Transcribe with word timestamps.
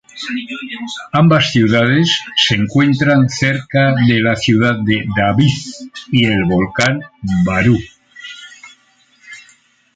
Ambas 1.21 1.51
ciudades 1.51 2.23
se 2.35 2.55
encuentran 2.55 3.29
cerca 3.29 3.93
de 4.07 4.19
la 4.19 4.35
ciudad 4.35 4.77
de 4.83 5.05
David 5.15 5.53
y 6.11 6.25
el 6.25 6.43
volcán 6.45 7.01
Barú. 7.45 7.77